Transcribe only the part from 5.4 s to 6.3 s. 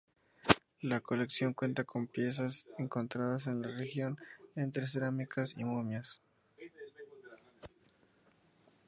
y momias.